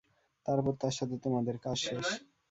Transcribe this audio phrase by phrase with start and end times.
[0.45, 2.05] তারপর তার সাথে তোমাদের কাজ শেষ।